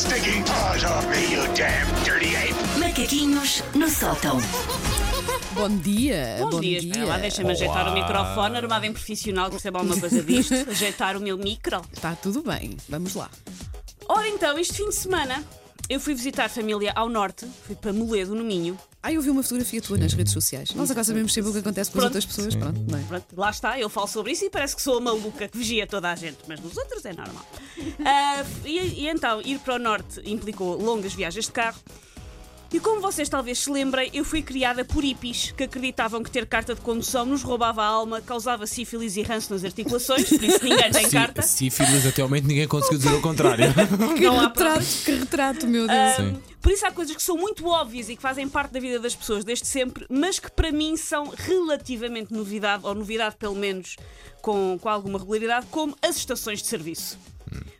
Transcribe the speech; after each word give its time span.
stinking 0.00 0.42
paws 0.44 0.82
off 0.84 1.06
me, 1.10 1.32
you 1.32 1.42
damn 1.54 1.86
dirty 2.04 2.34
ape! 2.34 2.56
Macaquinhos 2.80 3.62
no 3.74 3.86
sótão. 3.88 4.40
Bom 5.52 5.68
dia. 5.76 6.38
Bom, 6.40 6.58
dia, 6.58 6.78
espera 6.78 7.04
lá, 7.04 7.18
deixa-me 7.18 7.50
ajeitar 7.50 7.86
o 7.86 7.92
microfone, 7.92 8.56
armado 8.56 8.86
em 8.86 8.92
profissional, 8.94 9.46
que 9.46 9.52
perceba 9.52 9.78
alguma 9.80 10.00
coisa 10.00 10.22
disto. 10.22 10.54
ajeitar 10.70 11.18
o 11.18 11.20
meu 11.20 11.36
micro. 11.36 11.82
Está 11.92 12.14
tudo 12.14 12.42
bem. 12.42 12.78
Vamos 12.88 13.14
lá. 13.14 13.28
Ora 14.08 14.26
então, 14.26 14.58
este 14.58 14.74
fim 14.74 14.88
de 14.88 14.94
semana 14.94 15.44
eu 15.90 15.98
fui 15.98 16.14
visitar 16.14 16.48
família 16.48 16.92
ao 16.94 17.08
norte, 17.08 17.44
fui 17.66 17.74
para 17.74 17.92
Moledo, 17.92 18.32
no 18.32 18.44
Minho. 18.44 18.78
Ah, 19.02 19.12
eu 19.12 19.20
vi 19.20 19.28
uma 19.28 19.42
fotografia 19.42 19.82
tua 19.82 19.98
nas 19.98 20.12
redes 20.12 20.32
sociais. 20.32 20.72
Nós 20.72 20.88
agora 20.88 21.02
sabemos 21.02 21.32
sempre 21.32 21.50
o 21.50 21.52
que 21.52 21.58
acontece 21.58 21.90
com 21.90 21.98
as 21.98 22.04
Pronto. 22.04 22.14
outras 22.14 22.26
pessoas. 22.26 22.54
Pronto, 22.54 22.80
não 22.88 22.96
é? 22.96 23.02
Pronto, 23.02 23.26
lá 23.36 23.50
está, 23.50 23.76
eu 23.76 23.88
falo 23.90 24.06
sobre 24.06 24.30
isso 24.30 24.44
e 24.44 24.50
parece 24.50 24.76
que 24.76 24.82
sou 24.82 24.98
a 24.98 25.00
maluca 25.00 25.48
que 25.48 25.58
vigia 25.58 25.88
toda 25.88 26.08
a 26.08 26.14
gente, 26.14 26.38
mas 26.46 26.60
nos 26.60 26.76
outros 26.76 27.04
é 27.04 27.12
normal. 27.12 27.44
Ah, 28.04 28.44
e, 28.64 28.78
e 29.02 29.08
então, 29.08 29.42
ir 29.42 29.58
para 29.58 29.74
o 29.74 29.78
norte 29.78 30.20
implicou 30.24 30.80
longas 30.80 31.12
viagens 31.12 31.46
de 31.46 31.52
carro. 31.52 31.80
E 32.72 32.78
como 32.78 33.00
vocês 33.00 33.28
talvez 33.28 33.58
se 33.58 33.70
lembrem, 33.70 34.10
eu 34.14 34.24
fui 34.24 34.42
criada 34.42 34.84
por 34.84 35.02
hippies 35.02 35.50
que 35.50 35.64
acreditavam 35.64 36.22
que 36.22 36.30
ter 36.30 36.46
carta 36.46 36.72
de 36.72 36.80
condução 36.80 37.26
nos 37.26 37.42
roubava 37.42 37.82
a 37.82 37.86
alma, 37.86 38.20
causava 38.20 38.64
sífilis 38.64 39.16
e 39.16 39.22
ranço 39.22 39.52
nas 39.52 39.64
articulações, 39.64 40.28
por 40.28 40.44
isso 40.44 40.62
ninguém 40.62 40.90
tem 40.90 41.10
carta. 41.10 41.42
Sífilis, 41.42 42.06
até 42.06 42.22
ao 42.22 42.28
momento 42.28 42.46
ninguém 42.46 42.68
conseguiu 42.68 42.98
dizer 42.98 43.12
o 43.12 43.20
contrário. 43.20 43.64
Que 44.16 44.20
Não 44.24 44.38
há 44.38 44.42
retrato, 44.44 44.86
que 45.04 45.10
retrato, 45.10 45.66
meu 45.66 45.88
Deus. 45.88 45.98
Ah, 45.98 46.14
Sim. 46.16 46.36
Por 46.62 46.70
isso 46.70 46.86
há 46.86 46.92
coisas 46.92 47.16
que 47.16 47.22
são 47.22 47.36
muito 47.36 47.66
óbvias 47.66 48.08
e 48.08 48.14
que 48.14 48.22
fazem 48.22 48.48
parte 48.48 48.72
da 48.72 48.78
vida 48.78 49.00
das 49.00 49.16
pessoas 49.16 49.44
desde 49.44 49.66
sempre, 49.66 50.06
mas 50.08 50.38
que 50.38 50.50
para 50.50 50.70
mim 50.70 50.96
são 50.96 51.32
relativamente 51.34 52.32
novidade, 52.32 52.86
ou 52.86 52.94
novidade 52.94 53.34
pelo 53.36 53.56
menos 53.56 53.96
com, 54.42 54.78
com 54.80 54.88
alguma 54.88 55.18
regularidade, 55.18 55.66
como 55.70 55.96
as 56.02 56.16
estações 56.16 56.62
de 56.62 56.68
serviço. 56.68 57.18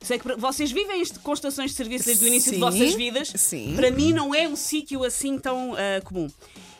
Sei 0.03 0.19
que 0.19 0.35
vocês 0.37 0.73
vivem 0.73 1.03
com 1.23 1.33
estações 1.33 1.73
de 1.73 1.77
serviço 1.77 2.07
desde 2.07 2.25
o 2.25 2.29
início 2.29 2.51
de 2.51 2.57
Sim, 2.57 2.61
vossas 2.61 2.95
vidas. 2.95 3.33
sim. 3.37 3.75
Para 3.77 3.91
mim 3.91 4.13
não 4.13 4.35
é 4.35 4.49
um 4.49 4.57
sítio 4.57 5.05
assim 5.05 5.39
tão 5.39 5.75
ah, 5.75 6.01
comum. 6.03 6.29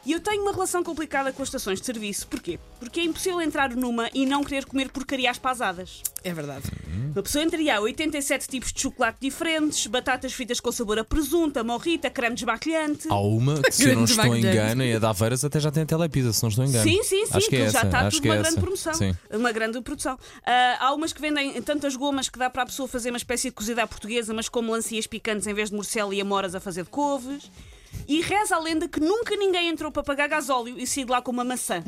E 0.05 0.13
eu 0.13 0.21
tenho 0.21 0.43
uma 0.43 0.53
relação 0.53 0.83
complicada 0.83 1.33
com 1.33 1.43
as 1.43 1.49
estações 1.49 1.79
de 1.81 1.87
serviço. 1.87 2.27
Porquê? 2.27 2.59
Porque 2.79 3.01
é 3.01 3.05
impossível 3.05 3.41
entrar 3.41 3.71
numa 3.77 4.09
e 4.15 4.25
não 4.25 4.43
querer 4.43 4.65
comer 4.65 4.91
porcaria 4.91 5.31
às 5.31 5.39
pasadas. 5.39 6.03
É 6.25 6.33
verdade. 6.33 6.65
Uma 7.13 7.23
pessoa 7.23 7.45
entraria 7.45 7.77
a 7.77 7.81
87 7.81 8.49
tipos 8.49 8.73
de 8.73 8.81
chocolate 8.81 9.19
diferentes, 9.21 9.87
batatas 9.87 10.33
fritas 10.33 10.61
com 10.61 10.71
sabor 10.73 10.99
a 10.99 11.05
presunto, 11.05 11.59
a 11.59 11.65
morrita, 11.65 12.09
creme 12.09 12.35
desbacalhante. 12.35 13.09
Há 13.11 13.19
uma 13.19 13.61
que, 13.61 13.73
se 13.73 13.85
eu 13.85 13.89
não 13.89 14.05
Grande 14.05 14.11
estou 14.13 14.37
em 14.37 14.39
engano, 14.39 14.85
e 14.85 14.93
a 14.95 14.99
da 14.99 15.11
Aveiras 15.11 15.45
até 15.45 15.59
já 15.61 15.71
tem 15.71 15.85
telepisa, 15.85 16.33
se 16.33 16.43
não 16.43 16.49
estou 16.51 16.65
em 16.65 16.69
engano. 16.69 16.85
Sim, 16.85 17.03
sim, 17.03 17.27
sim, 17.27 17.33
Acho 17.37 17.49
que 17.49 17.57
é 17.57 17.59
aquilo 17.59 17.73
já 17.73 17.79
essa, 17.81 17.87
está 17.89 18.01
acho 18.01 18.11
tudo 18.11 18.23
que 18.23 18.29
é 18.29 18.31
uma 18.31 18.37
grande 18.37 18.49
essa. 18.53 18.61
promoção. 18.61 18.95
Sim. 18.95 19.17
Uma 19.33 19.53
grande 19.53 19.81
produção. 19.83 20.19
Ah, 20.47 20.77
há 20.81 20.95
umas 20.95 21.13
que 21.13 21.21
vendem 21.21 21.61
tantas 21.63 21.97
gomas 21.97 22.29
que 22.29 22.39
dá 22.39 22.49
para 22.49 22.63
a 22.63 22.67
pessoa 22.67 22.89
fazer 22.89 23.11
uma 23.11 23.19
espécie 23.19 23.49
de 23.49 23.55
cozida 23.55 23.83
à 23.83 23.87
portuguesa, 23.87 24.33
mas 24.33 24.49
com 24.49 24.63
melancias 24.63 25.07
picantes 25.07 25.47
em 25.47 25.53
vez 25.55 25.71
de 25.71 25.77
morcela 25.77 26.15
e 26.15 26.21
amoras 26.21 26.55
a 26.55 26.61
fazer 26.61 26.85
de 26.85 26.91
couves. 26.91 27.51
E 28.07 28.21
reza 28.21 28.57
a 28.57 28.59
lenda 28.59 28.89
que 28.89 28.99
nunca 28.99 29.37
ninguém 29.37 29.69
entrou 29.69 29.91
para 29.93 30.03
pagar 30.03 30.29
gasóleo 30.29 30.79
e 30.79 30.87
saiu 30.87 31.07
de 31.07 31.13
lá 31.13 31.23
com 31.23 31.31
uma 31.31 31.45
maçã 31.45 31.83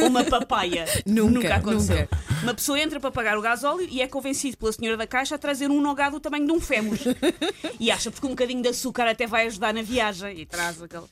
ou 0.00 0.08
uma 0.08 0.24
papaya. 0.24 0.86
Nunca, 1.04 1.56
aconteceu. 1.56 1.96
nunca. 1.96 2.08
Uma 2.42 2.54
pessoa 2.54 2.80
entra 2.80 2.98
para 2.98 3.10
pagar 3.10 3.36
o 3.36 3.42
gasóleo 3.42 3.86
e 3.90 4.00
é 4.00 4.06
convencido 4.06 4.56
pela 4.56 4.72
senhora 4.72 4.96
da 4.96 5.06
caixa 5.06 5.34
a 5.34 5.38
trazer 5.38 5.70
um 5.70 5.80
nogado 5.80 6.12
do 6.12 6.20
tamanho 6.20 6.46
de 6.46 6.52
um 6.52 6.60
fémur. 6.60 6.96
E 7.78 7.90
acha 7.90 8.10
porque 8.10 8.26
um 8.26 8.30
bocadinho 8.30 8.62
de 8.62 8.68
açúcar 8.68 9.08
até 9.08 9.26
vai 9.26 9.46
ajudar 9.46 9.72
na 9.72 9.82
viagem 9.82 10.38
e 10.40 10.46
traz 10.46 10.82
aquele. 10.82 11.04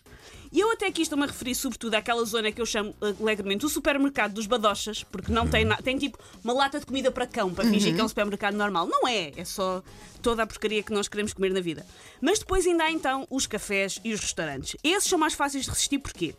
E 0.50 0.60
eu 0.60 0.70
até 0.70 0.86
aqui 0.86 1.02
estou-me 1.02 1.24
a 1.24 1.26
referir 1.26 1.54
sobretudo 1.54 1.94
àquela 1.94 2.24
zona 2.24 2.50
que 2.50 2.60
eu 2.60 2.66
chamo 2.66 2.94
eh, 3.02 3.14
alegremente 3.20 3.66
o 3.66 3.68
supermercado 3.68 4.32
dos 4.32 4.46
badochas, 4.46 5.04
porque 5.04 5.30
não 5.30 5.46
tem 5.46 5.64
nada. 5.64 5.82
Tem 5.82 5.98
tipo 5.98 6.18
uma 6.42 6.52
lata 6.52 6.80
de 6.80 6.86
comida 6.86 7.10
para 7.10 7.26
cão, 7.26 7.52
para 7.52 7.64
fingir 7.64 7.94
que 7.94 8.00
é 8.00 8.04
um 8.04 8.08
supermercado 8.08 8.54
normal. 8.54 8.86
Não 8.86 9.06
é, 9.06 9.32
é 9.36 9.44
só 9.44 9.82
toda 10.22 10.42
a 10.42 10.46
porcaria 10.46 10.82
que 10.82 10.92
nós 10.92 11.08
queremos 11.08 11.32
comer 11.32 11.52
na 11.52 11.60
vida. 11.60 11.86
Mas 12.20 12.38
depois 12.38 12.66
ainda 12.66 12.84
há 12.84 12.90
então 12.90 13.26
os 13.30 13.46
cafés 13.46 14.00
e 14.04 14.12
os 14.12 14.20
restaurantes. 14.20 14.76
Esses 14.82 15.08
são 15.08 15.18
mais 15.18 15.34
fáceis 15.34 15.64
de 15.64 15.70
resistir, 15.70 15.98
porquê? 15.98 16.34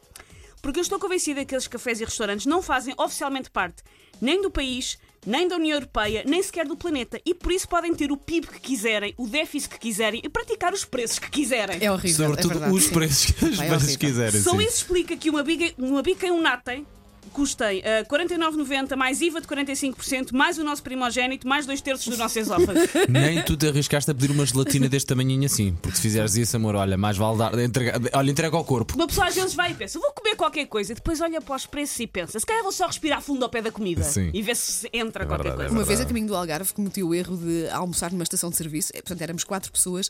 Porque 0.62 0.80
eu 0.80 0.82
estou 0.82 1.00
convencida 1.00 1.40
que 1.40 1.56
aqueles 1.56 1.68
cafés 1.68 2.02
e 2.02 2.06
restaurantes 2.06 2.46
não 2.46 2.62
fazem 2.62 2.94
oficialmente 2.98 3.50
parte 3.50 3.84
nem 4.22 4.42
do 4.42 4.50
país, 4.50 4.98
nem 5.26 5.48
da 5.48 5.56
União 5.56 5.76
Europeia, 5.76 6.24
nem 6.26 6.42
sequer 6.42 6.66
do 6.66 6.76
planeta. 6.76 7.20
E 7.26 7.34
por 7.34 7.52
isso 7.52 7.68
podem 7.68 7.94
ter 7.94 8.12
o 8.12 8.18
PIB 8.18 8.48
que 8.48 8.60
quiserem, 8.60 9.14
o 9.18 9.28
déficit 9.28 9.70
que 9.70 9.80
quiserem 9.80 10.22
e 10.24 10.30
praticar 10.30 10.74
os 10.74 10.86
preços 10.86 11.20
que 11.20 11.30
quiserem. 11.30 11.78
É 11.82 11.92
horrível. 11.92 12.28
Sobretudo 12.28 12.52
é 12.52 12.54
verdade, 12.54 12.74
os 12.74 12.84
sim. 12.84 12.94
preços 12.94 13.26
que 13.32 13.46
as 13.46 13.56
Vai, 13.56 13.68
é 13.68 13.98
quiserem. 13.98 14.42
Só 14.42 14.52
sim. 14.52 14.64
isso 14.64 14.78
explica 14.78 15.18
que 15.18 15.30
uma 15.30 15.44
bica, 15.44 15.74
uma 15.78 16.02
bica 16.02 16.28
e 16.28 16.32
um 16.32 16.42
natem 16.42 16.86
custem 17.30 17.80
uh, 17.80 18.06
49,90 18.14 18.96
mais 18.96 19.22
IVA 19.22 19.42
de 19.42 19.48
45%, 19.48 20.34
mais 20.34 20.58
o 20.58 20.64
nosso 20.64 20.84
primogénito, 20.84 21.48
mais 21.48 21.66
dois 21.66 21.82
terços 21.82 22.08
do 22.08 22.18
nosso 22.18 22.38
esófago. 22.40 22.80
Nem 23.10 23.42
tu 23.44 23.56
te 23.56 23.68
arriscaste 23.68 24.10
a 24.12 24.14
pedir 24.14 24.32
uma 24.32 24.46
gelatina 24.46 24.90
deste 24.90 25.08
tamanhinho 25.08 25.46
assim, 25.46 25.78
porque 25.82 25.96
se 25.98 26.02
fizeres 26.02 26.36
isso, 26.36 26.56
amor, 26.56 26.76
olha, 26.76 26.98
mais 26.98 27.18
vale 27.18 27.38
dar, 27.38 27.58
entrega, 27.60 28.00
olha, 28.14 28.32
entrega 28.32 28.58
ao 28.58 28.64
corpo. 28.66 28.96
Uma 28.96 29.08
pessoa 29.08 29.28
às 29.28 29.36
vezes 29.36 29.54
vai 29.54 29.72
e 29.72 29.76
pensa, 29.76 30.00
vou 30.00 30.12
comer 30.12 30.36
qualquer 30.36 30.66
coisa, 30.66 30.92
e 30.92 30.96
depois 30.96 31.22
olha 31.22 31.40
para 31.42 31.56
os 31.56 31.66
preços 31.66 32.00
e 32.00 32.08
pensa, 32.08 32.40
se 32.40 32.46
calhar 32.46 32.64
vou 32.64 32.72
só 32.72 32.88
respirar 32.88 33.22
fundo 33.22 33.44
ao 33.44 33.50
pé 33.50 33.62
da 33.62 33.72
comida 33.72 34.04
Sim. 34.04 34.30
e 34.34 34.42
ver 34.42 34.56
se 34.56 34.90
entra 34.92 35.24
É 35.24 35.28
qualquer 35.28 35.44
verdade, 35.44 35.62
é 35.62 35.66
coisa. 35.68 35.74
Uma 35.74 35.84
vez 35.84 36.00
a 36.02 36.06
caminho 36.06 36.28
do 36.28 36.36
Algarve 36.36 36.74
cometi 36.74 37.04
o 37.04 37.14
erro 37.14 37.38
de 37.38 37.70
almoçar 37.70 38.12
numa 38.12 38.24
estação 38.24 38.50
de 38.50 38.56
serviço, 38.58 38.92
Eh, 38.94 39.02
portanto 39.02 39.22
éramos 39.22 39.44
quatro 39.44 39.72
pessoas. 39.72 40.10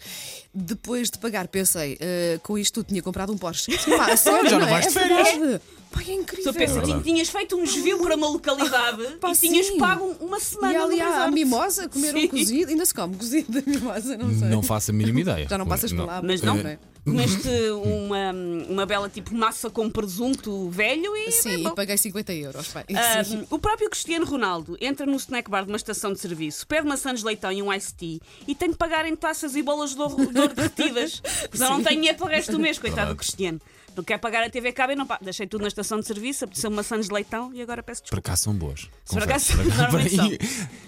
Depois 0.54 1.10
de 1.10 1.18
pagar, 1.18 1.48
pensei, 1.48 1.98
eh, 2.00 2.40
com 2.44 2.58
isto 2.58 2.76
tudo 2.76 2.88
tinha 2.88 3.02
comprado 3.02 3.32
um 3.34 3.38
Porsche. 3.38 3.72
Pá, 3.98 4.16
sério, 4.16 4.50
Já 4.50 4.60
não 4.60 4.68
é? 4.68 4.70
vais 4.72 4.86
de 4.88 4.98
é 4.98 5.02
férias. 5.02 5.30
verdade. 5.38 5.62
Pá, 5.92 6.02
é 6.08 6.14
incrível. 6.14 6.54
Tu 6.54 6.58
pensa, 6.58 6.82
ti- 6.82 7.02
tinhas 7.04 7.30
feito 7.30 7.58
um 7.58 7.64
desvio 7.64 7.98
para 8.00 8.16
uma 8.16 8.28
localidade 8.30 9.04
Pá, 9.20 9.32
e 9.32 9.36
tinhas 9.36 9.66
sim. 9.68 9.78
pago 9.78 10.16
uma 10.20 10.40
semana 10.40 10.74
E 10.74 10.78
ali 10.78 11.02
há 11.02 11.24
a 11.24 11.32
mimosa, 11.32 11.90
comer 11.90 12.16
um 12.16 12.28
cozido, 12.28 12.70
ainda 12.72 12.86
se 12.86 12.94
come 12.94 13.16
cozido 13.16 13.52
da 13.62 13.70
mimosa, 13.72 14.18
não 14.18 14.30
sei. 14.38 14.48
Não 14.50 14.62
faço 14.64 14.92
a 14.92 14.94
mínima 14.94 15.22
ideia. 15.22 15.48
Já 15.50 15.58
não 15.58 15.66
passas 15.66 15.92
por 15.92 16.06
lá. 16.06 16.22
Mas 16.22 16.42
não, 16.42 16.58
é? 16.60 16.78
comeste 17.04 17.48
uma, 17.84 18.32
uma 18.70 18.86
bela 18.86 19.10
tipo 19.10 19.34
massa 19.34 19.70
com 19.70 19.90
presunto 19.90 20.70
velho 20.70 21.16
e 21.16 21.32
Sim, 21.32 21.66
é 21.66 21.70
e 21.70 21.76
paguei 21.76 21.98
50 21.98 22.34
euros. 22.34 22.68
pá. 22.68 22.84
Ah, 22.94 23.22
o 23.50 23.58
próprio 23.58 23.90
Cristiano 23.90 24.26
Ronaldo 24.26 24.78
entra 24.80 25.06
no 25.08 25.16
snack 25.16 25.50
bar 25.50 25.64
de 25.64 25.72
uma 25.72 25.78
estação 25.78 26.14
de 26.14 26.20
serviço, 26.20 26.68
pede 26.68 26.88
maçãs 26.88 27.22
de 27.22 27.26
leitão 27.26 27.52
e 27.52 27.64
um 27.64 27.74
iced 27.74 27.96
tea 27.96 28.20
e 28.48 28.54
tem 28.54 28.70
de 28.70 28.76
pagar 28.76 29.08
em 29.08 29.16
taças 29.16 29.56
e 29.56 29.64
bolas 29.64 29.96
de 29.96 30.02
ouro, 30.02 30.32
de 30.32 30.40
ouro 30.40 30.54
derretidas. 30.54 31.22
Senão 31.52 31.78
não 31.78 31.84
tem 31.84 31.96
dinheiro 31.98 32.18
para 32.18 32.28
o 32.28 32.30
resto 32.30 32.52
do 32.52 32.60
mês, 32.60 32.78
coitado 32.78 33.12
do 33.12 33.16
Cristiano. 33.18 33.60
Não 34.00 34.04
quer 34.06 34.18
pagar 34.18 34.44
a 34.46 34.50
TV 34.50 34.72
cabo 34.72 34.94
e 34.94 34.96
não 34.96 35.06
paga. 35.06 35.26
Deixei 35.26 35.46
tudo 35.46 35.62
na 35.64 35.68
estação 35.68 36.00
de 36.00 36.08
serviço, 36.08 36.46
apeteceu 36.46 36.72
maçãs 36.72 37.08
de 37.08 37.14
leitão 37.14 37.54
e 37.54 37.62
agora 37.62 37.84
peço 37.84 38.02
desculpa. 38.02 38.20
acaso 38.26 38.44
são 38.44 38.54
boas. 38.56 38.90
Acaso, 39.14 39.58
normalmente 39.62 40.16
são. 40.16 40.30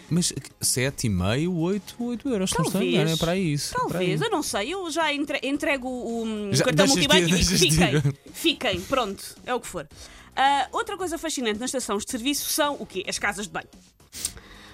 Mas 0.09 0.31
7,5, 0.63 1.53
8, 1.53 1.95
8 1.99 2.29
euros, 2.29 2.51
não 2.57 2.63
Talvez. 2.63 2.93
engano, 2.93 3.09
é 3.11 3.17
para 3.17 3.35
isso. 3.35 3.73
para 3.73 3.81
aí. 3.83 3.89
Talvez, 3.91 4.21
eu 4.21 4.29
não 4.29 4.41
sei. 4.41 4.73
Eu 4.73 4.89
já 4.89 5.13
entre- 5.13 5.41
entrego 5.43 5.89
o, 5.89 6.23
o 6.49 6.53
Já- 6.55 6.63
cartão 6.63 6.87
multibanco 6.87 7.29
e 7.35 7.43
fiquem, 7.43 8.01
fiquem, 8.33 8.81
pronto, 8.81 9.35
é 9.45 9.53
o 9.53 9.59
que 9.59 9.67
for. 9.67 9.85
Ah, 10.33 10.69
outra 10.71 10.95
coisa 10.95 11.17
fascinante 11.17 11.59
nas 11.59 11.67
estações 11.69 12.05
de 12.05 12.11
serviço 12.11 12.49
são 12.49 12.77
o 12.79 12.85
quê? 12.85 13.03
As 13.09 13.19
casas 13.19 13.45
de 13.47 13.51
banho. 13.51 13.67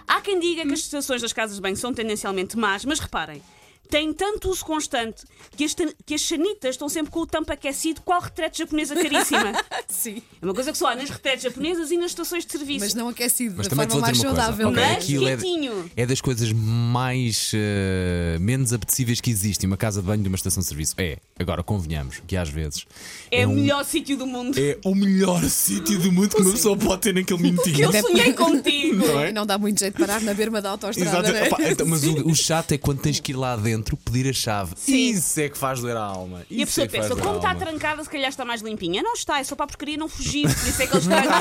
Há 0.07 0.21
quem 0.21 0.39
diga 0.39 0.61
que 0.65 0.73
as 0.73 0.79
estações 0.79 1.23
das 1.23 1.33
casas 1.33 1.55
de 1.55 1.61
banho 1.61 1.75
são 1.75 1.91
tendencialmente 1.91 2.55
más, 2.57 2.85
mas 2.85 2.99
reparem, 2.99 3.41
têm 3.89 4.13
tanto 4.13 4.49
uso 4.49 4.63
constante 4.65 5.23
que 5.55 5.63
as, 5.63 5.75
que 6.05 6.13
as 6.13 6.21
chanitas 6.21 6.71
estão 6.71 6.87
sempre 6.89 7.11
com 7.11 7.21
o 7.21 7.25
tampo 7.27 7.51
aquecido, 7.51 8.01
qual 8.01 8.21
retrete 8.21 8.59
japonesa 8.59 8.95
caríssima. 8.95 9.53
Sim, 9.87 10.21
É 10.41 10.45
uma 10.45 10.53
coisa 10.53 10.71
que 10.71 10.77
só 10.77 10.87
há 10.87 10.95
nas 10.95 11.09
retretes 11.09 11.43
japonesas 11.43 11.89
e 11.91 11.97
nas 11.97 12.11
estações 12.11 12.45
de 12.45 12.51
serviço. 12.51 12.79
mas 12.85 12.93
não 12.93 13.07
aquecido, 13.09 13.55
Mas 13.57 13.67
da 13.67 13.71
também 13.71 13.87
forma 13.89 14.01
mais 14.01 14.17
saudável. 14.17 14.67
ok? 14.69 14.81
não 14.81 14.87
é? 14.89 14.93
Mas 14.95 15.03
Aquilo 15.03 15.27
é, 15.27 15.37
quentinho. 15.37 15.91
é 15.95 16.05
das 16.05 16.21
coisas 16.21 16.51
mais 16.51 17.51
eh, 17.53 18.37
menos 18.39 18.73
apetecíveis 18.73 19.21
que 19.21 19.29
existem, 19.29 19.67
uma 19.67 19.77
casa 19.77 20.01
de 20.01 20.07
banho 20.07 20.21
de 20.21 20.27
uma 20.27 20.35
estação 20.35 20.61
de 20.61 20.67
serviço. 20.67 20.93
É, 20.97 21.17
agora 21.39 21.63
convenhamos 21.63 22.21
que 22.27 22.35
às 22.35 22.49
vezes 22.49 22.85
é 23.31 23.45
o 23.45 23.49
um- 23.49 23.55
melhor 23.55 23.83
sítio 23.85 24.17
do 24.17 24.25
mundo. 24.27 24.57
É 24.59 24.77
o 24.83 24.93
melhor 24.95 25.43
sítio 25.49 25.99
do 25.99 26.11
mundo 26.11 26.35
que 26.35 26.41
uma 26.41 26.51
pessoa 26.51 26.75
pode 26.77 27.01
ter 27.01 27.13
naquele 27.13 27.41
minutinho. 27.41 27.81
Eu 27.83 27.89
Até- 27.89 28.01
sonhei 28.01 28.33
contigo. 28.33 28.95
Não 29.07 29.19
é? 29.21 29.31
Não 29.31 29.45
dá 29.45 29.57
muito 29.57 29.79
jeito 29.79 29.93
de 29.95 29.99
parar 30.05 30.21
na 30.21 30.33
berma 30.33 30.61
da 30.61 30.71
autostrada. 30.71 31.29
Exato. 31.29 31.35
é? 31.37 31.47
Opa, 31.47 31.63
então, 31.63 31.87
mas 31.87 32.03
o, 32.03 32.27
o 32.29 32.35
chato 32.35 32.71
é 32.73 32.77
quando 32.77 32.99
tens 32.99 33.19
que 33.19 33.31
ir 33.31 33.35
lá 33.35 33.55
dentro 33.55 33.76
pedir 33.83 34.29
a 34.29 34.33
chave. 34.33 34.73
Sim. 34.75 35.09
Isso 35.11 35.39
é 35.39 35.49
que 35.49 35.57
faz 35.57 35.79
doer 35.79 35.95
a 35.97 36.03
alma. 36.03 36.43
E 36.49 36.59
a 36.61 36.63
Isso 36.63 36.81
pessoa 36.81 36.85
é 36.85 36.87
pensa, 36.87 37.15
como 37.21 37.37
está 37.37 37.55
trancada, 37.55 38.03
se 38.03 38.09
calhar 38.09 38.29
está 38.29 38.43
mais 38.45 38.61
limpinha. 38.61 39.01
Não 39.03 39.13
está, 39.13 39.39
é 39.39 39.43
só 39.43 39.55
para 39.55 39.65
a 39.65 39.67
porcaria 39.67 39.97
não 39.97 40.07
fugir. 40.07 40.43
Por 40.43 40.67
isso 40.67 40.81
é 40.81 40.87
que 40.87 40.93
eles 40.95 41.05
trancam. 41.07 41.31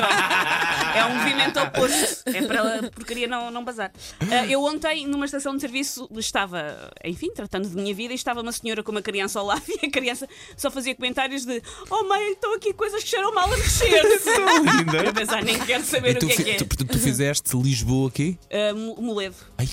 É 0.94 1.05
um 1.06 1.15
movimento 1.19 1.59
oposto. 1.61 2.23
É 2.27 2.43
para 2.43 2.79
a 2.79 2.91
porcaria 2.91 3.27
não, 3.27 3.50
não 3.50 3.65
bazar. 3.65 3.93
Ah, 4.31 4.47
eu 4.47 4.62
ontem, 4.65 5.06
numa 5.06 5.25
estação 5.27 5.55
de 5.55 5.61
serviço, 5.61 6.09
estava, 6.17 6.91
enfim, 7.05 7.31
tratando 7.33 7.69
de 7.69 7.75
minha 7.77 7.94
vida, 7.94 8.12
e 8.12 8.17
estava 8.17 8.41
uma 8.41 8.53
senhora 8.53 8.83
com 8.83 8.91
uma 8.93 9.03
criança 9.03 9.38
ao 9.38 9.47
lado 9.47 9.62
e 9.83 9.87
a 9.87 9.91
criança 9.91 10.29
só 10.56 10.71
fazia 10.71 10.94
comentários 10.94 11.44
de 11.44 11.62
Oh 11.91 12.05
mãe, 12.05 12.33
estão 12.33 12.55
aqui 12.55 12.73
coisas 12.73 13.03
que 13.03 13.09
cheiram 13.11 13.33
mal 13.35 13.47
a 13.53 13.56
mexer-se. 13.56 14.31
linda. 14.77 14.99
Eu 15.05 15.12
pensar, 15.15 15.43
nem 15.43 15.59
quero 15.61 15.85
saber 15.85 16.17
E 16.17 16.19
tu, 16.19 16.27
o 16.27 16.29
que 16.29 16.35
é 16.35 16.44
que 16.44 16.50
é. 16.50 16.55
tu- 16.56 16.67
portanto, 16.67 16.91
tu 16.93 16.99
fizeste 16.99 17.56
Lisboa 17.56 18.09
aqui? 18.09 18.38
Ah, 18.50 18.75
Mo- 18.75 18.97
Moledo. 19.00 19.37
Ai, 19.59 19.69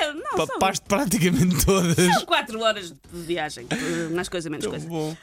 É, 0.00 0.12
não, 0.12 0.36
são, 0.36 0.46
papaste 0.46 0.84
praticamente 0.86 1.64
todas. 1.64 1.96
são 1.96 2.24
quatro 2.24 2.60
horas 2.60 2.90
de 2.90 2.98
viagem. 3.12 3.66
Ah, 3.70 4.14
Mais 4.14 4.28
coisa, 4.28 4.48
menos 4.50 4.66
coisa. 4.66 4.86
Bom. 4.86 5.16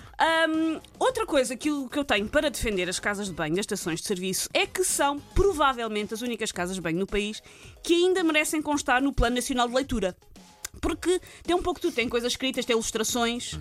Outra 0.99 1.25
coisa 1.25 1.55
que 1.55 1.69
eu, 1.69 1.87
que 1.87 1.97
eu 1.97 2.03
tenho 2.03 2.27
para 2.27 2.49
defender 2.49 2.89
as 2.89 2.99
casas 2.99 3.27
de 3.27 3.33
banho 3.33 3.55
das 3.55 3.63
estações 3.63 4.01
de 4.01 4.07
serviço 4.07 4.49
é 4.53 4.65
que 4.65 4.83
são 4.83 5.19
provavelmente 5.19 6.13
as 6.13 6.21
únicas 6.21 6.51
casas 6.51 6.75
de 6.75 6.81
banho 6.81 6.99
no 6.99 7.07
país 7.07 7.41
que 7.83 7.93
ainda 7.93 8.23
merecem 8.23 8.61
constar 8.61 9.01
no 9.01 9.13
Plano 9.13 9.35
Nacional 9.35 9.67
de 9.67 9.75
Leitura. 9.75 10.15
Porque 10.81 11.19
tem 11.43 11.55
um 11.55 11.61
pouco 11.61 11.79
tudo, 11.79 11.93
tem 11.93 12.07
coisas 12.07 12.33
escritas, 12.33 12.65
tem 12.65 12.73
ilustrações, 12.73 13.57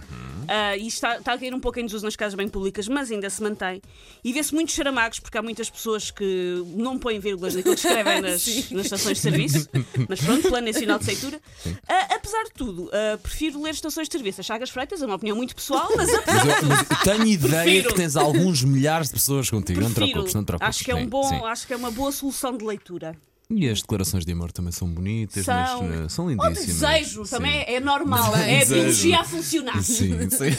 ah, 0.49 0.77
e 0.77 0.87
está, 0.87 1.19
está 1.19 1.33
a 1.33 1.39
cair 1.39 1.55
um 1.55 1.61
pouco 1.61 1.79
em 1.81 1.87
desuso 1.87 2.05
nas 2.05 2.17
casas 2.17 2.35
bem 2.35 2.49
públicas, 2.49 2.89
mas 2.89 3.11
ainda 3.11 3.29
se 3.29 3.43
mantém. 3.43 3.83
E 4.23 4.33
vê-se 4.33 4.55
muitos 4.55 4.75
charamagos, 4.75 5.19
porque 5.19 5.37
há 5.37 5.43
muitas 5.43 5.69
pessoas 5.69 6.11
que 6.11 6.63
não 6.77 6.99
põem 6.99 7.19
vírgulas 7.19 7.55
naquilo 7.55 7.75
que 7.75 7.87
escrevem 7.87 8.21
nas, 8.23 8.71
nas 8.71 8.85
estações 8.85 9.17
de 9.17 9.23
serviço, 9.23 9.69
mas 10.09 10.21
pronto, 10.21 10.49
Plano 10.49 10.67
Nacional 10.67 10.99
de 10.99 11.07
Leitura. 11.07 11.41
Ah, 11.89 12.15
apesar 12.15 12.45
de 12.45 12.53
tudo, 12.53 12.91
ah, 12.93 13.19
prefiro 13.19 13.63
ler 13.63 13.71
estações 13.71 14.09
de 14.09 14.13
serviço. 14.13 14.41
As 14.41 14.47
Chagas 14.47 14.71
Freitas 14.71 15.03
é 15.03 15.07
uma 15.07 15.17
opinião 15.17 15.37
muito 15.37 15.55
pessoal, 15.55 15.89
mas 15.97 16.13
apesar 16.15 16.45
Mas 16.45 16.63
eu, 16.63 16.69
mas 16.69 16.91
eu 16.91 16.97
tenho 17.13 17.27
ideia 17.27 17.63
Prefiro. 17.63 17.89
que 17.89 17.95
tens 17.95 18.17
alguns 18.17 18.63
milhares 18.63 19.09
de 19.09 19.15
pessoas 19.15 19.51
contigo. 19.51 19.81
Não 19.81 19.89
te 19.89 19.95
prefiro. 19.95 20.13
preocupes, 20.13 20.35
não 20.35 20.43
te 20.43 20.47
preocupes. 20.47 20.69
acho 20.69 20.85
que 20.85 20.91
é 20.91 20.95
um 20.95 21.07
bom, 21.07 21.29
sim. 21.29 21.41
acho 21.45 21.67
que 21.67 21.73
é 21.73 21.77
uma 21.77 21.91
boa 21.91 22.13
solução 22.13 22.57
de 22.57 22.65
leitura. 22.65 23.17
E 23.49 23.69
as 23.69 23.81
declarações 23.81 24.25
de 24.25 24.33
amor 24.33 24.51
também 24.51 24.73
são 24.73 24.89
bonitas, 24.93 25.45
São- 25.45 25.83
mas 25.89 26.01
uh, 26.07 26.11
são 26.11 26.27
O 26.27 26.31
lindíssimas. 26.31 26.67
desejo 26.67 27.25
Sim. 27.25 27.31
também 27.37 27.65
é 27.69 27.79
normal, 27.79 28.35
é 28.37 28.63
a 28.63 28.67
biologia 28.67 29.21
a 29.21 29.25
funcionar. 29.25 29.83
Sim, 29.83 30.29
sim. 30.31 30.51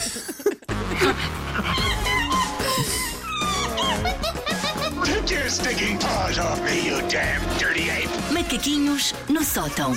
Take 5.04 5.32
your 5.34 5.48
stinking 5.50 5.98
paws 5.98 6.38
off 6.38 6.60
me, 6.62 6.86
you 6.86 7.00
damn 7.08 7.40
dirty 7.58 7.90
ape! 7.90 8.08
Macaquinhos 8.32 9.14
no 9.28 9.42
sótão. 9.44 9.92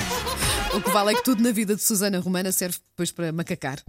O 0.74 0.82
que 0.82 0.90
vale 0.90 1.12
é 1.12 1.16
que 1.16 1.24
tudo 1.24 1.44
na 1.44 1.52
vida 1.52 1.76
de 1.76 1.82
Susana 1.84 2.20
Romana 2.20 2.52
serve 2.52 2.78
depois 2.92 3.12
para 3.12 3.32
macacar. 3.32 3.82